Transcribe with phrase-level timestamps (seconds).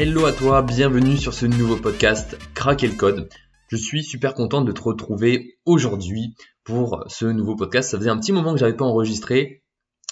[0.00, 3.28] Hello à toi, bienvenue sur ce nouveau podcast Craquer le code.
[3.66, 7.90] Je suis super content de te retrouver aujourd'hui pour ce nouveau podcast.
[7.90, 9.64] Ça faisait un petit moment que j'avais pas enregistré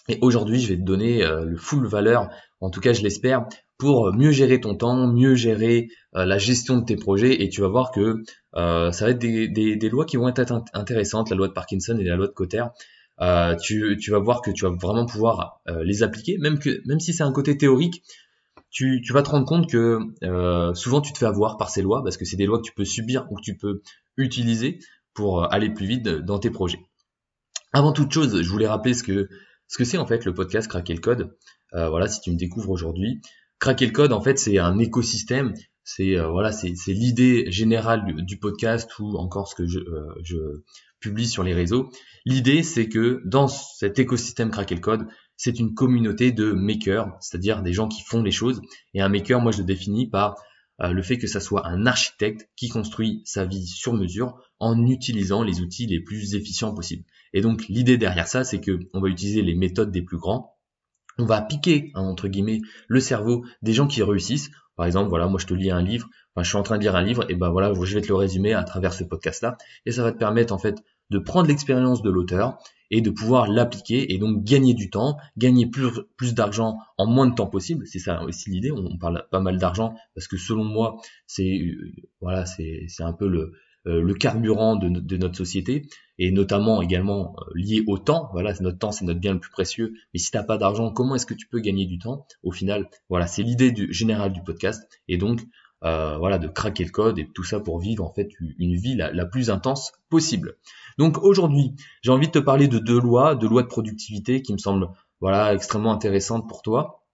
[0.08, 2.28] et aujourd'hui je vais te donner euh, le full valeur,
[2.60, 3.46] en tout cas je l'espère,
[3.78, 7.60] pour mieux gérer ton temps, mieux gérer euh, la gestion de tes projets et tu
[7.60, 8.16] vas voir que
[8.56, 12.02] euh, ça va être des, lois qui vont être intéressantes, la loi de Parkinson et
[12.02, 12.64] la loi de Cotter.
[13.62, 17.22] tu, vas voir que tu vas vraiment pouvoir les appliquer, même, que, même si c'est
[17.22, 18.02] un côté théorique,
[18.70, 22.02] tu, vas te rendre compte que euh, souvent tu te fais avoir par ces lois
[22.02, 23.80] parce que c'est des lois que tu peux subir ou que tu peux
[24.16, 24.78] utiliser
[25.14, 26.80] pour euh, aller plus vite dans tes projets.
[27.72, 29.28] Avant toute chose, je voulais rappeler ce que
[29.68, 31.36] ce que c'est en fait le podcast Craquer le code.
[31.74, 33.20] Euh, voilà, si tu me découvres aujourd'hui,
[33.58, 35.54] Craquer le code, en fait, c'est un écosystème.
[35.82, 39.78] C'est voilà, c'est l'idée générale du, podcast ou encore ce que je,
[40.24, 40.36] je
[41.00, 41.90] publie sur les réseaux.
[42.24, 47.62] L'idée, c'est que dans cet écosystème Craquer le code, c'est une communauté de makers, c'est-à-dire
[47.62, 48.62] des gens qui font les choses.
[48.94, 50.36] Et un maker, moi, je le définis par
[50.82, 54.86] euh, le fait que ça soit un architecte qui construit sa vie sur mesure en
[54.86, 57.04] utilisant les outils les plus efficients possibles.
[57.32, 60.54] Et donc, l'idée derrière ça, c'est que on va utiliser les méthodes des plus grands.
[61.18, 64.50] On va piquer, hein, entre guillemets, le cerveau des gens qui réussissent.
[64.76, 66.96] Par exemple, voilà, moi je te lis un livre, je suis en train de lire
[66.96, 69.56] un livre, et ben voilà, je vais te le résumer à travers ce podcast-là,
[69.86, 72.58] et ça va te permettre en fait de prendre l'expérience de l'auteur
[72.90, 77.26] et de pouvoir l'appliquer et donc gagner du temps, gagner plus, plus d'argent en moins
[77.26, 77.86] de temps possible.
[77.86, 78.70] C'est ça aussi l'idée.
[78.70, 80.96] On parle pas mal d'argent parce que selon moi,
[81.26, 83.52] c'est euh, voilà, c'est un peu le,
[83.86, 88.28] euh, le carburant de, notre société et notamment également euh, lié au temps.
[88.32, 89.94] Voilà, notre temps c'est notre bien le plus précieux.
[90.12, 92.26] Mais si t'as pas d'argent, comment est-ce que tu peux gagner du temps?
[92.42, 95.40] Au final, voilà, c'est l'idée du général du podcast et donc
[95.84, 98.96] euh, voilà, de craquer le code et tout ça pour vivre en fait une vie
[98.96, 100.56] la, plus intense possible.
[100.96, 104.54] Donc aujourd'hui, j'ai envie de te parler de deux lois, deux lois de productivité qui
[104.54, 104.88] me semblent
[105.20, 107.04] voilà extrêmement intéressantes pour toi.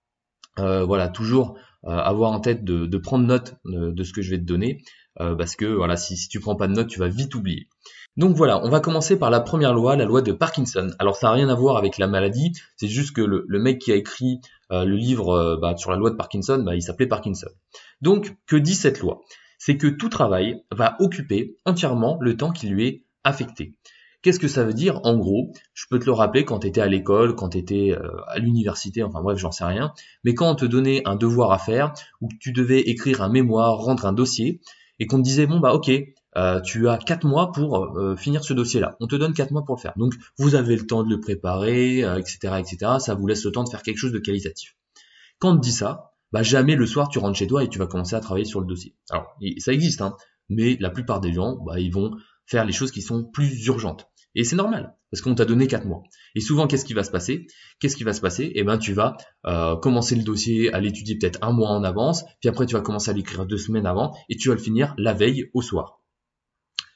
[0.61, 4.39] Euh, voilà, toujours euh, avoir en tête de, prendre note de, ce que je vais
[4.39, 4.85] te donner,
[5.17, 7.69] parce que voilà, si, si tu prends pas de note, tu vas vite oublier.
[8.17, 10.91] Donc voilà, on va commencer par la première loi, la loi de Parkinson.
[11.01, 13.91] Alors ça n'a rien à voir avec la maladie, c'est juste que le, mec qui
[13.91, 17.49] a écrit le livre bah, sur la loi de Parkinson, bah, il s'appelait Parkinson.
[18.03, 19.23] Donc, que dit cette loi?
[19.59, 23.77] C'est que tout travail va occuper entièrement le temps qui lui est affecté.
[24.23, 26.81] Qu'est-ce que ça veut dire En gros, je peux te le rappeler quand tu étais
[26.81, 29.93] à l'école, quand tu étais euh, à l'université, enfin bref, j'en sais rien,
[30.23, 33.29] mais quand on te donnait un devoir à faire, ou que tu devais écrire un
[33.29, 34.61] mémoire, rendre un dossier,
[35.01, 35.91] et qu'on te disait, bon bah ok,
[36.37, 38.97] euh, tu as quatre mois pour euh, finir ce dossier-là.
[39.01, 39.95] On te donne quatre mois pour le faire.
[39.97, 42.93] Donc vous avez le temps de le préparer, etc., etc.
[43.01, 44.77] Ça vous laisse le temps de faire quelque chose de qualitatif.
[45.41, 47.79] Quand on te dit ça, bah jamais le soir tu rentres chez toi et tu
[47.79, 48.95] vas commencer à travailler sur le dossier.
[49.11, 50.17] Alors ça existe, hein,
[50.49, 52.13] mais la plupart des gens, bah, ils vont
[52.47, 54.09] faire les choses qui sont plus urgentes.
[54.35, 56.03] Et c'est normal, parce qu'on t'a donné quatre mois.
[56.35, 57.47] Et souvent, qu'est-ce qui va se passer?
[57.81, 58.51] Qu'est-ce qui va se passer?
[58.55, 59.17] Eh ben, tu vas
[59.47, 62.81] euh, commencer le dossier à l'étudier peut-être un mois en avance, puis après tu vas
[62.81, 66.01] commencer à l'écrire deux semaines avant, et tu vas le finir la veille au soir.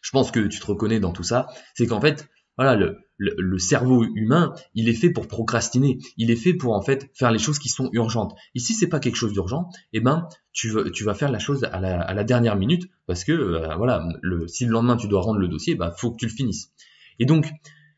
[0.01, 1.49] Je pense que tu te reconnais dans tout ça.
[1.75, 5.99] C'est qu'en fait, voilà, le, le, cerveau humain, il est fait pour procrastiner.
[6.17, 8.34] Il est fait pour en fait faire les choses qui sont urgentes.
[8.55, 11.65] Et si c'est pas quelque chose d'urgent, eh ben tu, tu vas faire la chose
[11.65, 15.09] à la, à la dernière minute parce que euh, voilà, le, si le lendemain tu
[15.09, 16.72] dois rendre le dossier, ben faut que tu le finisses.
[17.19, 17.50] Et donc,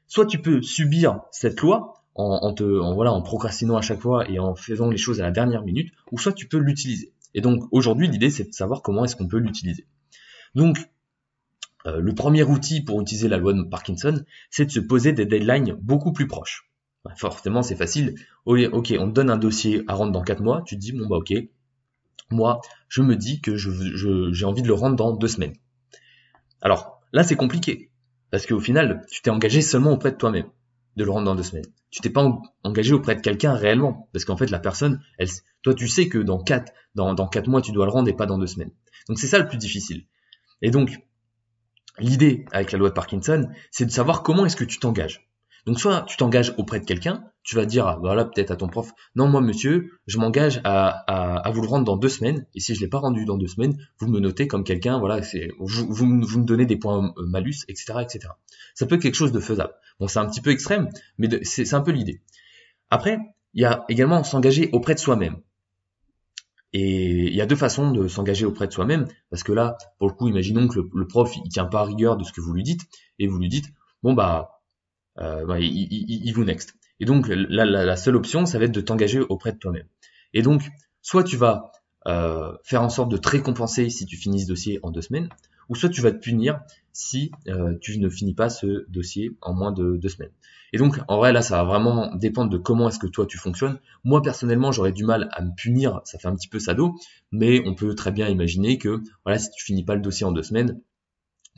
[0.06, 4.00] soit tu peux subir cette loi en, en te, en, voilà, en procrastinant à chaque
[4.00, 7.12] fois et en faisant les choses à la dernière minute, ou soit tu peux l'utiliser.
[7.34, 9.86] Et donc aujourd'hui, l'idée c'est de savoir comment est-ce qu'on peut l'utiliser.
[10.54, 10.78] Donc
[11.88, 15.26] euh, le premier outil pour utiliser la loi de Parkinson, c'est de se poser des
[15.26, 16.70] deadlines beaucoup plus proches.
[17.04, 18.14] Bah, forcément, c'est facile.
[18.44, 21.06] Ok, on te donne un dossier à rendre dans 4 mois, tu te dis, bon
[21.06, 21.32] bah ok,
[22.30, 25.54] moi, je me dis que j'ai envie de le rendre dans 2 semaines.
[26.60, 27.90] Alors, là, c'est compliqué.
[28.30, 30.50] Parce qu'au final, tu t'es engagé seulement auprès de toi-même
[30.96, 31.66] de le rendre dans 2 semaines.
[31.90, 34.10] Tu t'es pas engagé auprès de quelqu'un réellement.
[34.12, 35.00] Parce qu'en fait, la personne,
[35.62, 38.16] toi, tu sais que dans 4, dans, dans 4 mois, tu dois le rendre et
[38.16, 38.72] pas dans 2 semaines.
[39.08, 40.04] Donc, c'est ça le plus difficile.
[40.60, 40.98] Et donc,
[42.00, 45.28] L'idée avec la loi de Parkinson, c'est de savoir comment est-ce que tu t'engages.
[45.66, 48.90] Donc soit tu t'engages auprès de quelqu'un, tu vas dire voilà peut-être à ton prof,
[49.16, 52.80] non moi monsieur, je m'engage à, vous le rendre dans deux semaines, et si je
[52.80, 56.06] l'ai pas rendu dans deux semaines, vous me notez comme quelqu'un, voilà, c'est vous, vous,
[56.06, 58.28] me donnez des points euh, malus, etc., etc.
[58.74, 59.74] Ça peut être quelque chose de faisable.
[60.00, 62.22] Bon c'est un petit peu extrême, mais c'est un peu l'idée.
[62.90, 63.18] Après,
[63.52, 65.36] il y a également s'engager auprès de soi-même.
[66.72, 70.08] Et il y a deux façons de s'engager auprès de soi-même, parce que là, pour
[70.08, 72.52] le coup, imaginons que le, prof il tient pas à rigueur de ce que vous
[72.52, 72.82] lui dites,
[73.18, 73.66] et vous lui dites,
[74.02, 74.60] bon bah,
[75.18, 76.74] euh, bah il, vous next.
[77.00, 79.86] Et donc la, la, seule option, ça va être de t'engager auprès de toi-même.
[80.34, 80.62] Et donc,
[81.00, 81.72] soit tu vas
[82.06, 85.28] euh, faire en sorte de te récompenser si tu finis ce dossier en deux semaines,
[85.68, 86.60] ou soit tu vas te punir
[86.92, 90.32] si euh, tu ne finis pas ce dossier en moins de deux semaines.
[90.72, 93.38] Et donc, en vrai, là, ça va vraiment dépendre de comment est-ce que toi tu
[93.38, 93.78] fonctionnes.
[94.04, 96.94] Moi, personnellement, j'aurais du mal à me punir, ça fait un petit peu sado,
[97.32, 100.32] mais on peut très bien imaginer que, voilà, si tu finis pas le dossier en
[100.32, 100.80] deux semaines,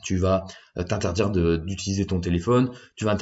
[0.03, 0.45] tu vas
[0.77, 3.17] euh, t'interdire d'utiliser ton téléphone, tu vas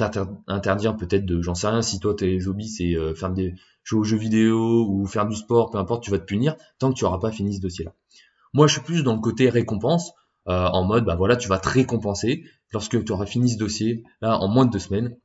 [0.46, 4.00] interdire peut-être de, j'en sais rien, si toi tes hobbies c'est euh, faire des jouer
[4.00, 6.98] aux jeux vidéo ou faire du sport, peu importe, tu vas te punir tant que
[6.98, 7.94] tu n'auras pas fini ce dossier-là.
[8.52, 10.12] Moi, je suis plus dans le côté récompense,
[10.50, 14.04] euh, en mode, bah voilà, tu vas te récompenser lorsque tu auras fini ce dossier,
[14.22, 15.16] en moins de deux semaines,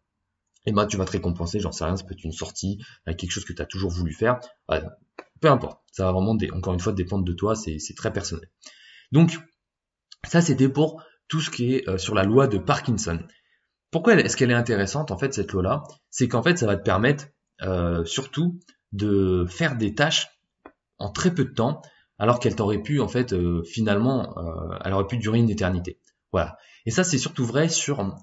[0.66, 3.31] et bah tu vas te récompenser, j'en sais rien, ça peut être une sortie, quelque
[3.31, 4.39] chose que tu as toujours voulu faire,
[5.42, 8.50] peu importe, ça va vraiment, encore une fois, dépendre de toi, c'est très personnel.
[9.12, 9.38] Donc,
[10.24, 13.19] ça c'était pour tout ce qui est euh, sur la loi de Parkinson.
[13.92, 15.83] Pourquoi est-ce qu'elle est intéressante en fait cette loi-là?
[16.10, 17.28] C'est qu'en fait ça va te permettre
[17.62, 18.60] euh, surtout
[18.92, 20.28] de faire des tâches
[20.98, 21.81] en très peu de temps,
[22.17, 24.35] alors qu'elle t'aurait pu en fait euh, finalement,
[24.83, 26.00] elle aurait pu durer une éternité.
[26.31, 26.57] Voilà.
[26.85, 28.15] Et ça c'est surtout vrai sur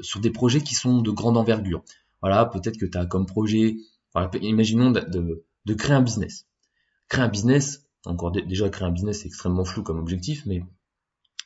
[0.00, 1.82] sur des projets qui sont de grande envergure.
[2.22, 3.76] Voilà, peut-être que tu as comme projet,
[4.40, 6.46] imaginons de, de, créer un business.
[7.08, 10.62] Créer un business, encore déjà créer un business c'est extrêmement flou comme objectif, mais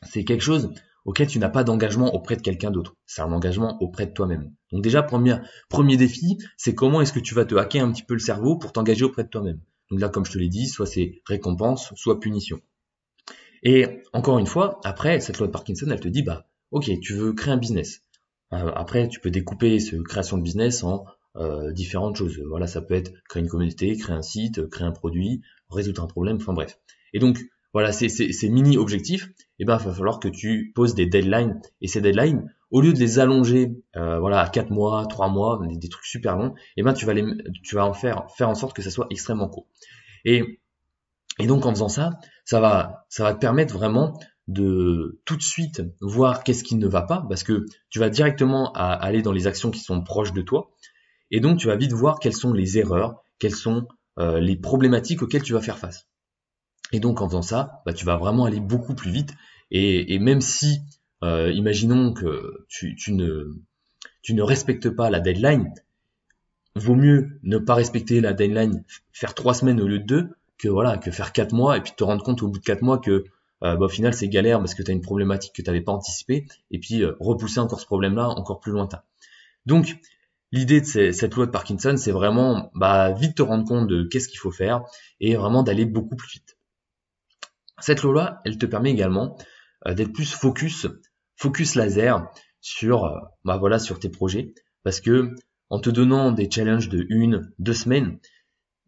[0.03, 0.73] c'est quelque chose
[1.05, 2.97] auquel tu n'as pas d'engagement auprès de quelqu'un d'autre.
[3.07, 4.53] C'est un engagement auprès de toi-même.
[4.73, 5.37] Donc déjà, premier,
[5.69, 8.57] premier défi, c'est comment est-ce que tu vas te hacker un petit peu le cerveau
[8.57, 9.61] pour t'engager auprès de toi-même.
[9.99, 12.61] Là, comme je te l'ai dit, soit c'est récompense, soit punition.
[13.63, 17.15] Et encore une fois, après, cette loi de Parkinson, elle te dit, bah, ok, tu
[17.15, 18.03] veux créer un business.
[18.53, 21.07] Euh, après, tu peux découper ce création de business en
[21.37, 22.39] euh, différentes choses.
[22.49, 26.07] Voilà, ça peut être créer une communauté, créer un site, créer un produit, résoudre un
[26.07, 26.79] problème, enfin bref.
[27.13, 27.39] Et donc,
[27.73, 31.61] voilà, ces, ces, mini objectifs, eh ben, il va falloir que tu poses des deadlines.
[31.81, 35.61] Et ces deadlines, au lieu de les allonger, euh, voilà, à 4 mois, 3 mois,
[35.63, 39.07] des, trucs super longs, eh ben, tu vas en faire, en sorte que ça soit
[39.11, 39.67] extrêmement court.
[40.25, 40.61] Et,
[41.39, 42.11] et donc, en faisant ça,
[42.45, 46.87] ça va, ça va te permettre vraiment de tout de suite voir qu'est-ce qui ne
[46.87, 50.43] va pas, parce que tu vas directement aller dans les actions qui sont proches de
[50.43, 50.71] toi,
[51.31, 53.89] et donc tu vas vite voir quelles sont les erreurs, quelles sont
[54.19, 56.09] euh, les problématiques auxquelles tu vas faire face.
[56.93, 59.35] Et donc en faisant ça, bah, tu vas vraiment aller beaucoup plus vite.
[59.71, 60.83] Et, même si,
[61.25, 63.55] euh, imaginons que tu, ne,
[64.23, 65.73] tu ne respectes pas la deadline,
[66.77, 70.29] vaut mieux ne pas respecter la deadline, faire trois semaines au lieu de deux,
[70.59, 72.83] que voilà, que faire quatre mois et puis te rendre compte au bout de quatre
[72.83, 73.25] mois que
[73.63, 75.81] euh, bah, au final c'est galère parce que tu as une problématique que tu n'avais
[75.81, 79.03] pas anticipée et puis euh, repousser encore ce problème-là encore plus lointain.
[79.67, 79.97] Donc
[80.53, 84.29] l'idée de cette loi de Parkinson, c'est vraiment bah, vite te rendre compte de qu'est-ce
[84.29, 84.85] qu'il faut faire
[85.21, 86.57] et vraiment d'aller beaucoup plus vite.
[87.81, 89.37] Cette loi-là, elle te permet également
[89.87, 90.87] euh, d'être plus focus,
[91.37, 92.27] focus laser
[92.61, 95.35] sur, euh, bah voilà, sur tes projets, parce que
[95.71, 98.19] en te donnant des challenges de une, deux semaines,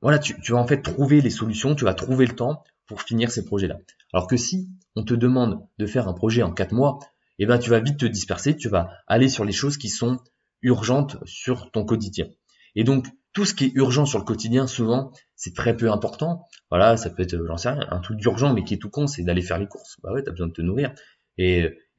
[0.02, 3.31] voilà, tu, vas en fait trouver les solutions, tu vas trouver le temps pour finir
[3.31, 3.78] ces projets-là.
[4.12, 6.98] Alors que si on te demande de faire un projet en quatre mois,
[7.38, 10.19] eh ben tu vas vite te disperser, tu vas aller sur les choses qui sont
[10.62, 12.26] urgentes sur ton quotidien.
[12.75, 16.46] Et donc tout ce qui est urgent sur le quotidien, souvent, c'est très peu important.
[16.70, 19.06] Voilà, ça peut être, j'en sais rien, un truc d'urgent, mais qui est tout con,
[19.06, 19.96] c'est d'aller faire les courses.
[20.02, 20.94] Bah ouais, t'as besoin de te nourrir.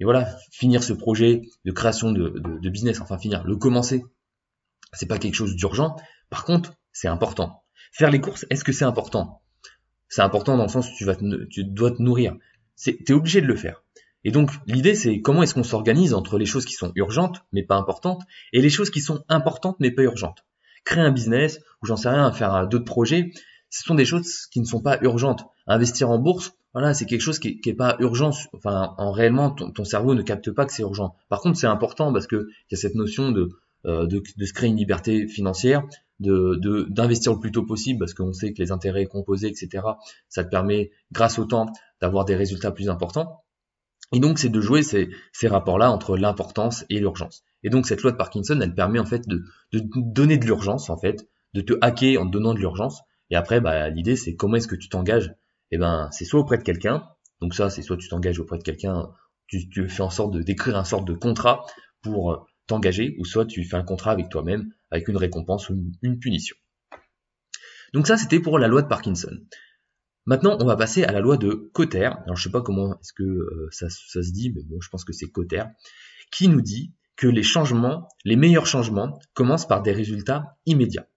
[0.04, 4.04] Voilà, finir ce projet de création de, business, enfin finir, le commencer,
[4.94, 5.96] c'est pas quelque chose d'urgent.
[6.30, 7.64] Par contre, c'est important.
[7.92, 9.42] Faire les courses, est-ce que c'est important?
[10.10, 12.36] C'est important dans le sens où tu, vas tu dois te nourrir.
[12.82, 13.84] Tu es obligé de le faire.
[14.24, 17.64] Et donc, l'idée, c'est comment est-ce qu'on s'organise entre les choses qui sont urgentes, mais
[17.64, 18.24] pas importantes,
[18.54, 20.44] et les choses qui sont importantes, mais pas urgentes
[20.88, 23.32] créer un business ou j'en sais rien, faire d'autres projets,
[23.70, 25.46] ce sont des choses qui ne sont pas urgentes.
[25.68, 28.30] Investir en bourse, voilà, c'est quelque chose qui, n'est pas urgent.
[28.64, 31.16] En réellement, ton, cerveau ne capte pas que c'est urgent.
[31.28, 33.50] Par contre, c'est important parce que il y a cette notion de,
[33.88, 35.84] euh, se créer une liberté financière,
[36.20, 39.86] d'investir le plus tôt possible parce qu'on sait que les intérêts composés, etc.,
[40.30, 41.66] ça te permet, grâce au temps,
[42.00, 43.42] d'avoir des résultats plus importants.
[44.14, 45.10] Et donc, c'est de jouer ces,
[45.48, 47.44] rapports-là entre l'importance et l'urgence.
[47.64, 49.42] Et donc, cette loi de Parkinson, elle permet en fait de,
[49.72, 53.02] de donner de l'urgence, en fait, de te hacker en te donnant de l'urgence.
[53.32, 55.34] Et après, bah, l'idée, c'est comment est-ce que tu t'engages
[55.72, 57.08] Eh ben, c'est soit auprès de quelqu'un.
[57.42, 59.10] Donc ça, c'est soit tu t'engages auprès de quelqu'un,
[59.48, 61.66] tu, tu, fais en sorte de d'écrire un sorte de contrat
[62.02, 65.92] pour euh, t'engager, ou soit tu fais un contrat avec toi-même avec une récompense ou
[66.02, 66.56] une, punition.
[67.94, 69.36] Donc ça, c'était pour la loi de Parkinson.
[70.26, 72.06] Maintenant, on va passer à la loi de Cotter.
[72.06, 75.06] Alors, je sais pas comment est-ce que euh, ça, se dit, mais bon, je pense
[75.06, 75.64] que c'est Cotter,
[76.32, 81.08] qui nous dit que les changements, les meilleurs changements, commencent par des résultats immédiats.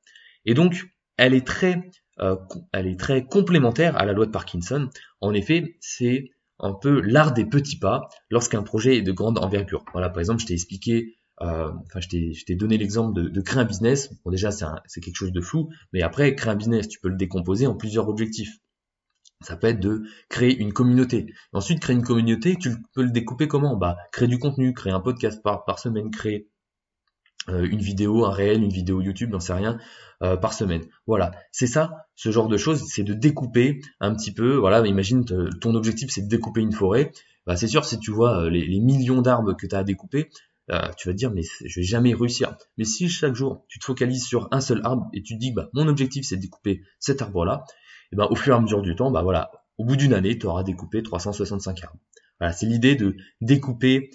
[0.45, 1.90] Et donc, elle est très,
[2.21, 2.37] euh,
[2.73, 4.89] elle est très complémentaire à la loi de Parkinson.
[5.21, 9.85] En effet, c'est un peu l'art des petits pas lorsqu'un projet est de grande envergure.
[9.93, 13.62] Voilà, par exemple, je t'ai expliqué, euh, enfin, je t'ai donné l'exemple de, de, créer
[13.62, 14.12] un business.
[14.25, 17.17] Bon, déjà, c'est quelque chose de flou, mais après, créer un business, tu peux le
[17.17, 18.59] décomposer en plusieurs objectifs.
[19.43, 21.33] Ça peut être de créer une communauté.
[21.55, 23.75] Ensuite, créer une communauté, tu peux le découper comment?
[23.75, 26.50] Bah, créer du contenu, créer un podcast par, par semaine, créer
[27.49, 29.78] une vidéo, un réel, une vidéo YouTube, n'en sais rien,
[30.23, 30.82] euh, par semaine.
[31.06, 34.56] Voilà, c'est ça, ce genre de choses, c'est de découper un petit peu.
[34.56, 37.11] Voilà, imagine ton objectif, c'est de découper une forêt.
[37.47, 39.85] Bah, c'est sûr, si tu vois euh, les, les millions d'arbres que tu as à
[39.85, 40.28] découper,
[40.97, 42.54] tu vas te dire mais je vais jamais réussir.
[42.78, 45.50] Mais si chaque jour tu te focalises sur un seul arbre et tu te dis
[45.50, 47.64] bah mon objectif c'est de découper cet arbre là,
[48.12, 50.38] et ben au fur et à mesure du temps, bah voilà, au bout d'une année,
[50.38, 51.99] tu auras découpé 365 arbres.
[52.38, 54.11] Voilà, c'est l'idée de découper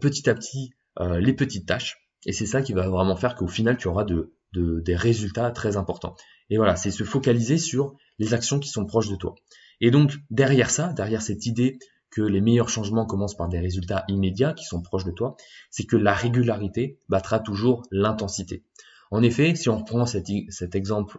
[0.00, 3.76] petit à petit les petites tâches et c'est ça qui va vraiment faire qu'au final,
[3.76, 6.16] tu auras de, des résultats très importants.
[6.50, 9.34] Et voilà, c'est se focaliser sur les actions qui sont proches de toi.
[9.80, 11.78] Et donc, derrière ça, derrière cette idée
[12.10, 15.36] que les meilleurs changements commencent par des résultats immédiats qui sont proches de toi,
[15.70, 18.64] c'est que la régularité battra toujours l'intensité.
[19.10, 20.28] En effet, si on reprend cet,
[20.74, 21.18] exemple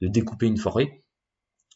[0.00, 1.04] de, découper une forêt,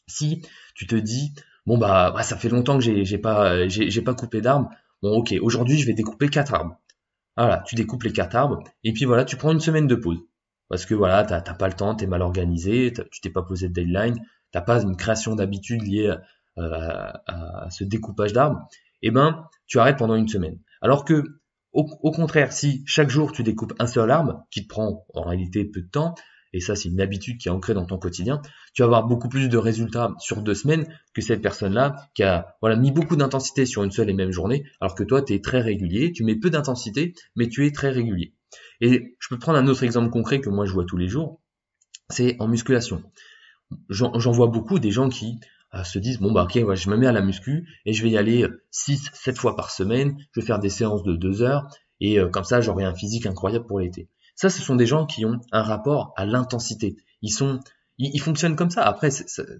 [0.07, 0.41] si
[0.75, 1.33] tu te dis
[1.65, 3.65] bon bah, bah ça fait longtemps que j'ai pas
[4.05, 4.69] pas coupé d'arbres,
[5.01, 6.77] bon ok aujourd'hui je vais découper quatre arbres.
[7.35, 10.19] Voilà, tu découpes les quatre arbres, et puis voilà, tu prends une semaine de pause.
[10.69, 13.73] Parce que voilà, t'as pas le temps, t'es mal organisé, tu t'es pas posé de
[13.73, 14.19] deadline,
[14.51, 16.15] t'as pas une création d'habitude liée
[16.57, 18.67] euh, à, ce découpage d'arbres,
[19.01, 20.59] et eh ben tu arrêtes pendant une semaine.
[20.81, 21.23] Alors que
[21.73, 25.65] au, contraire, si chaque jour tu découpes un seul arbre, qui te prend en réalité
[25.65, 26.13] peu de temps,
[26.53, 28.41] et ça c'est une habitude qui est ancrée dans ton quotidien,
[28.73, 32.55] tu vas avoir beaucoup plus de résultats sur deux semaines que cette personne-là qui a
[32.77, 35.61] mis beaucoup d'intensité sur une seule et même journée, alors que toi tu es très
[35.61, 38.33] régulier, tu mets peu d'intensité, mais tu es très régulier.
[38.81, 41.41] Et je peux prendre un autre exemple concret que moi je vois tous les jours,
[42.09, 43.03] c'est en musculation.
[43.89, 45.39] J'en vois beaucoup des gens qui
[45.73, 48.11] euh, se disent bon bah ok je me mets à la muscu et je vais
[48.11, 51.67] y aller 6 7 fois par semaine, je vais faire des séances de 2 heures
[51.99, 54.07] et euh, comme ça j'aurai un physique incroyable pour l'été.
[54.35, 56.97] Ça, ce sont des gens qui ont un rapport à l'intensité.
[57.21, 57.59] Ils sont,
[57.97, 58.83] ils, fonctionnent comme ça.
[58.83, 59.09] Après,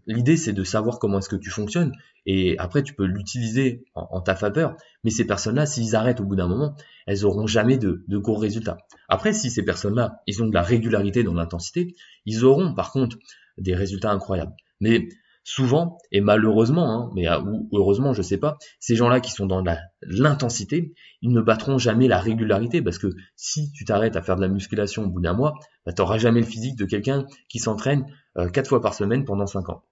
[0.08, 1.94] l'idée, c'est de savoir comment est-ce que tu fonctionnes.
[2.26, 4.76] Et après, tu peux l'utiliser en, ta faveur.
[5.04, 6.76] Mais ces personnes-là, s'ils arrêtent au bout d'un moment,
[7.06, 8.78] elles auront jamais de, de gros résultats.
[9.10, 13.18] Après, si ces personnes-là, ils ont de la régularité dans l'intensité, ils auront, par contre,
[13.58, 14.56] des résultats incroyables.
[14.80, 15.08] Mais
[15.44, 19.64] souvent, et malheureusement, hein, mais ou heureusement, je sais pas, ces gens-là qui sont dans
[20.02, 24.42] l'intensité, ils ne battront jamais la régularité parce que si tu t'arrêtes à faire de
[24.42, 25.54] la musculation au bout d'un mois,
[25.86, 28.06] bah, tu n'auras jamais le physique de quelqu'un qui s'entraîne
[28.38, 29.84] euh, quatre fois par semaine pendant cinq ans.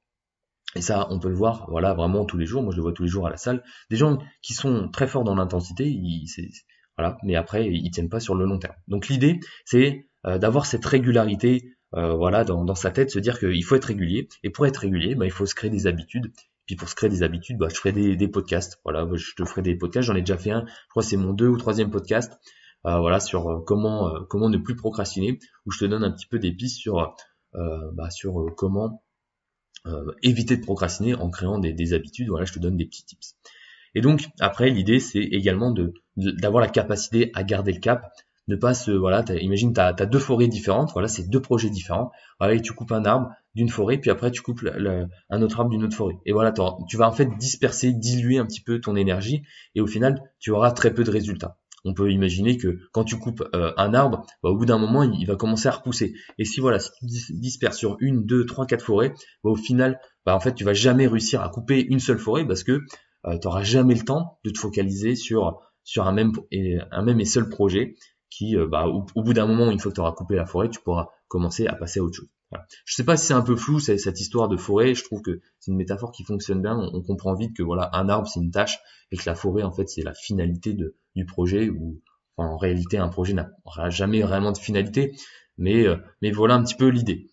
[0.75, 2.63] Et ça, on peut le voir, voilà, vraiment tous les jours.
[2.63, 3.61] Moi, je le vois tous les jours à la salle.
[3.89, 6.01] Des gens qui sont très forts dans l'intensité,
[6.97, 8.75] voilà, mais après, ils tiennent pas sur le long terme.
[8.87, 13.63] Donc, l'idée, c'est euh, d'avoir cette régularité euh, voilà, dans, sa tête, se dire qu'il
[13.63, 14.29] faut être régulier.
[14.43, 16.31] Et pour être régulier, bah, il faut se créer des habitudes.
[16.65, 18.79] Puis pour se créer des habitudes, bah, je ferai des, podcasts.
[18.85, 20.07] Voilà, je te ferai des podcasts.
[20.07, 20.65] J'en ai déjà fait un.
[20.65, 22.39] Je crois que c'est mon deux ou troisième podcast.
[22.85, 26.25] Euh, voilà, sur euh, comment comment ne plus procrastiner, où je te donne un petit
[26.25, 27.15] peu des pistes sur
[27.53, 29.03] bah, sur comment
[30.21, 32.29] éviter de procrastiner en créant des, des, habitudes.
[32.29, 33.35] Voilà, je te donne des petits tips.
[33.93, 38.13] Et donc après, l'idée c'est également de d'avoir la capacité à garder le cap,
[38.51, 42.11] ne pas se voilà imagine tu as, deux forêts différentes voilà c'est deux projets différents.
[42.39, 44.61] Voilà tu coupes un arbre d'une forêt puis après tu coupes
[45.29, 46.15] un autre arbre d'une autre forêt.
[46.25, 46.53] Et voilà
[46.87, 49.43] tu vas en fait disperser diluer un petit peu ton énergie
[49.75, 51.57] et au final tu auras très peu de résultats.
[51.83, 55.03] On peut imaginer que quand tu coupes euh, un arbre bah, au bout d'un moment
[55.03, 56.13] il, va commencer à repousser.
[56.37, 59.99] Et si voilà si tu disperses sur une deux trois quatre forêts bah, au final
[60.25, 62.81] bah, en fait tu vas jamais réussir à couper une seule forêt parce que
[63.25, 67.01] euh, tu n'auras jamais le temps de te focaliser sur sur un même et un
[67.01, 67.95] même et seul projet
[68.31, 70.69] qui, euh, bah, au, bout d'un moment, une fois que tu auras coupé la forêt,
[70.69, 72.29] tu pourras commencer à passer à autre chose.
[72.49, 72.65] Voilà.
[72.85, 74.95] Je sais pas si c'est un peu flou cette histoire de forêt.
[74.95, 76.77] Je trouve que c'est une métaphore qui fonctionne bien.
[76.77, 78.79] On, comprend vite que voilà, un arbre c'est une tâche
[79.11, 81.69] et que la forêt en fait c'est la finalité de, du projet.
[81.69, 82.01] Ou
[82.37, 83.49] en réalité un projet n'a
[83.89, 85.15] jamais vraiment de finalité,
[85.57, 87.27] mais euh, mais voilà un petit peu l'idée.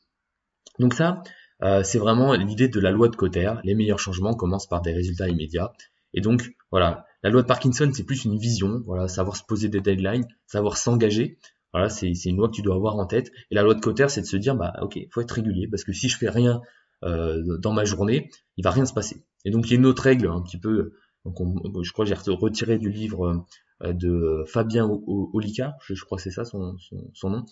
[0.78, 1.22] Donc ça,
[1.62, 3.52] euh, c'est vraiment l'idée de la loi de Cotter.
[3.64, 5.72] Les meilleurs changements commencent par des résultats immédiats.
[6.14, 9.68] Et donc voilà, la loi de Parkinson, c'est plus une vision, voilà, savoir se poser
[9.68, 11.38] des deadlines, savoir s'engager.
[11.72, 13.30] Voilà, c'est une loi que tu dois avoir en tête.
[13.50, 15.84] Et la loi de Cotter, c'est de se dire, bah ok, faut être régulier, parce
[15.84, 16.60] que si je fais rien
[17.04, 19.24] euh, dans ma journée, il va rien se passer.
[19.44, 20.92] Et donc il y a une autre règle, un petit peu,
[21.24, 21.36] donc
[21.82, 23.44] je crois que j'ai retiré du livre
[23.82, 26.76] euh, de Fabien Olicard, je, crois que c'est ça son,
[27.24, 27.44] nom,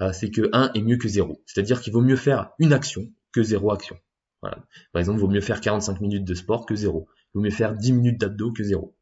[0.00, 1.42] euh, c'est que 1 est mieux que 0.
[1.46, 3.96] C'est-à-dire qu'il vaut mieux faire une action que zéro action.
[4.42, 4.58] Voilà.
[4.92, 7.08] Par exemple, il vaut mieux faire 45 minutes de sport que zéro.
[7.34, 8.93] Il vaut mieux faire 10 minutes d'abdos que zéro.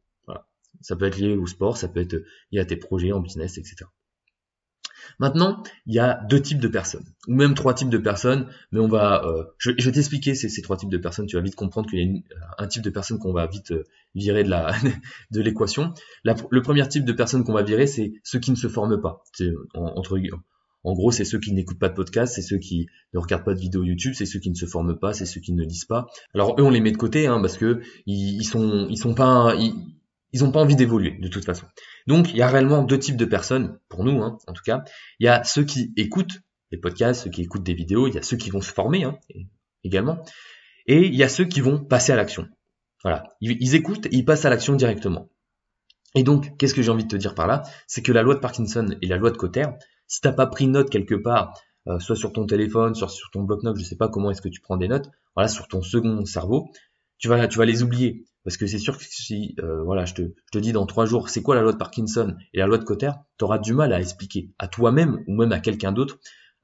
[0.82, 2.16] Ça peut être lié au sport, ça peut être
[2.50, 3.86] lié à tes projets en business, etc.
[5.18, 8.80] Maintenant, il y a deux types de personnes, ou même trois types de personnes, mais
[8.80, 11.26] on va, euh, je, vais t'expliquer ces, trois types de personnes.
[11.26, 13.84] Tu vas vite comprendre qu'il y a un type de personne qu'on va vite euh,
[14.14, 14.72] virer de la
[15.30, 15.92] de l'équation.
[16.24, 19.22] Le premier type de personne qu'on va virer, c'est ceux qui ne se forment pas.
[20.84, 23.54] En gros, c'est ceux qui n'écoutent pas de podcast, c'est ceux qui ne regardent pas
[23.54, 25.84] de vidéos YouTube, c'est ceux qui ne se forment pas, c'est ceux qui ne lisent
[25.84, 26.08] pas.
[26.34, 29.54] Alors eux, on les met de côté, hein, parce que ils, sont, ils sont pas,
[29.56, 29.74] ils,
[30.44, 31.66] ont pas envie d'évoluer de toute façon.
[32.06, 34.82] Donc, il y a réellement deux types de personnes pour nous, hein, en tout cas.
[35.18, 38.18] Il y a ceux qui écoutent les podcasts, ceux qui écoutent des vidéos, il y
[38.18, 39.18] a ceux qui vont se former hein,
[39.84, 40.24] également,
[40.86, 42.48] et il y a ceux qui vont passer à l'action.
[43.04, 45.28] Voilà, ils, écoutent et ils passent à l'action directement.
[46.14, 47.62] Et donc, qu'est-ce que j'ai envie de te dire par là?
[47.86, 49.66] C'est que la loi de Parkinson et la loi de Cotter,
[50.06, 51.52] si t'as pas pris note quelque part,
[51.88, 54.48] euh, soit sur ton téléphone, soit sur ton bloc-notes, je sais pas comment est-ce que
[54.48, 56.70] tu prends des notes, voilà, sur ton second cerveau,
[57.18, 58.24] tu vas les oublier.
[58.44, 61.42] Parce que c'est sûr que si, euh, voilà, je te, dis dans trois jours, c'est
[61.42, 64.00] quoi la loi de Parkinson et la loi de Cotter, tu auras du mal à
[64.00, 66.18] expliquer à toi-même ou même à quelqu'un d'autre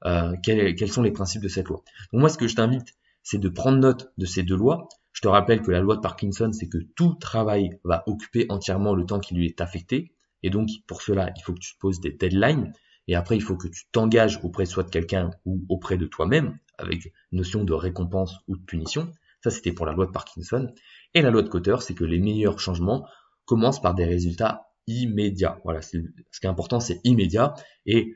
[0.05, 1.83] euh, quels, quels sont les principes de cette loi.
[2.11, 4.87] Donc moi, ce que je t'invite, c'est de prendre note de ces deux lois.
[5.13, 8.95] Je te rappelle que la loi de Parkinson, c'est que tout travail va occuper entièrement
[8.95, 10.13] le temps qui lui est affecté.
[10.43, 12.73] Et donc, pour cela, il faut que tu te poses des deadlines.
[13.07, 16.57] Et après, il faut que tu t'engages auprès soit de quelqu'un ou auprès de toi-même,
[16.77, 19.11] avec notion de récompense ou de punition.
[19.43, 20.71] Ça, c'était pour la loi de Parkinson.
[21.13, 23.07] Et la loi de Cotter, c'est que les meilleurs changements
[23.45, 25.59] commencent par des résultats immédiats.
[25.63, 27.53] Voilà, ce qui est important, c'est immédiat.
[27.85, 28.15] Et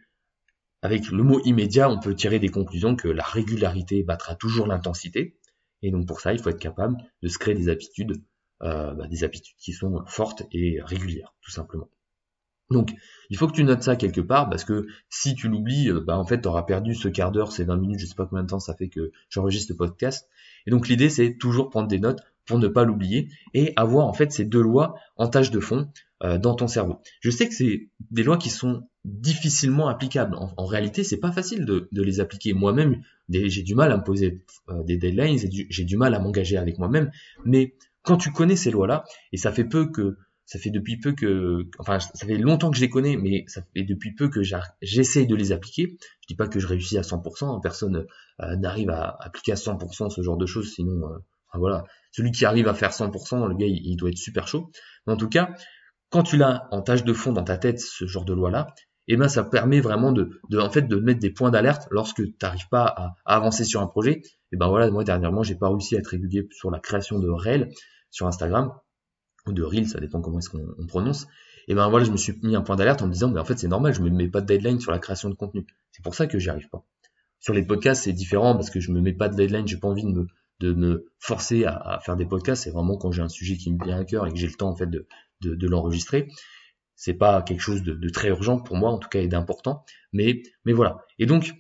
[0.82, 5.38] avec le mot immédiat, on peut tirer des conclusions que la régularité battra toujours l'intensité.
[5.82, 8.22] Et donc pour ça, il faut être capable de se créer des habitudes,
[8.64, 11.90] euh, bah, des habitudes qui sont fortes et régulières, tout simplement.
[12.70, 12.92] Donc,
[13.30, 16.18] il faut que tu notes ça quelque part parce que si tu l'oublies, euh, bah,
[16.18, 18.44] en fait, tu auras perdu ce quart d'heure, ces 20 minutes, je sais pas combien
[18.44, 20.30] de temps ça fait que j'enregistre le podcast.
[20.66, 24.14] Et donc, l'idée, c'est toujours prendre des notes pour ne pas l'oublier et avoir en
[24.14, 25.90] fait ces deux lois en tâche de fond
[26.24, 27.00] euh, dans ton cerveau.
[27.22, 30.36] Je sais que c'est des lois qui sont difficilement applicables.
[30.38, 32.54] En, réalité, c'est pas facile de, les appliquer.
[32.54, 35.38] Moi-même, j'ai du mal à me poser euh, des deadlines,
[35.70, 37.12] j'ai du, mal à m'engager avec moi-même.
[37.46, 40.18] Mais quand tu connais ces lois-là, et ça fait peu que
[40.54, 43.64] ça fait depuis peu que, enfin, ça fait longtemps que je les connais, mais ça
[43.74, 44.42] fait depuis peu que
[44.84, 45.98] j'essaie de les appliquer.
[46.22, 48.06] Je dis pas que je réussis à 100%, personne
[48.40, 51.10] euh, n'arrive à appliquer à 100% ce genre de choses, sinon,
[51.56, 54.70] voilà, celui qui arrive à faire 100%, le gars, il, doit être super chaud.
[55.08, 55.56] Mais en tout cas,
[56.12, 58.68] quand tu l'as en tâche de fond dans ta tête, ce genre de loi-là,
[59.08, 62.36] eh ben, ça permet vraiment de, en fait, de mettre des points d'alerte lorsque tu
[62.44, 64.22] n'arrives pas à, avancer sur un projet.
[64.22, 67.18] Et eh ben voilà, moi dernièrement, j'ai pas réussi à être régulier sur la création
[67.18, 67.70] de Reel
[68.12, 68.72] sur Instagram
[69.48, 71.28] ou de Reel, ça dépend comment est-ce qu'on prononce.
[71.68, 73.46] Et ben voilà, je me suis mis un point d'alerte en me disant, mais en
[73.46, 75.66] fait c'est normal, je me mets pas de deadline sur la création de contenu.
[75.92, 76.86] C'est pour ça que j'y arrive pas.
[77.40, 79.88] Sur les podcasts, c'est différent parce que je me mets pas de deadline, j'ai pas
[79.88, 80.28] envie de me,
[80.60, 82.64] de me forcer à, faire des podcasts.
[82.64, 84.54] C'est vraiment quand j'ai un sujet qui me vient à cœur et que j'ai le
[84.54, 85.06] temps en fait de,
[85.42, 86.30] de, l'enregistrer.
[86.96, 89.84] C'est pas quelque chose de, très urgent pour moi, en tout cas, et d'important.
[90.14, 91.06] Mais, mais voilà.
[91.20, 91.54] Et donc,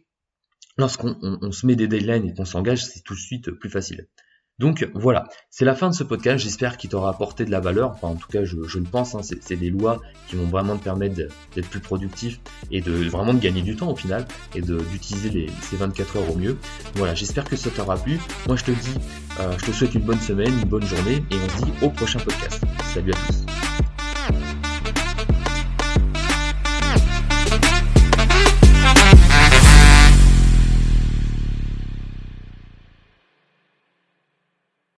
[0.78, 4.08] lorsqu'on se met des deadlines et qu'on s'engage, c'est tout de suite plus facile.
[4.60, 6.44] Donc voilà, c'est la fin de ce podcast.
[6.44, 7.92] J'espère qu'il t'aura apporté de la valeur.
[7.92, 9.16] Enfin, en tout cas, je, le pense.
[9.16, 9.22] Hein.
[9.24, 12.40] c'est des lois qui vont vraiment te permettre d'être plus productif
[12.72, 16.36] et de vraiment de gagner du temps au final et d'utiliser ces 24 heures au
[16.36, 16.58] mieux.
[16.96, 18.20] Voilà, j'espère que ça t'aura plu.
[18.48, 18.96] Moi, je te dis,
[19.40, 21.90] euh, je te souhaite une bonne semaine, une bonne journée et on se dit au
[21.90, 22.62] prochain podcast.
[22.94, 23.63] Salut à tous.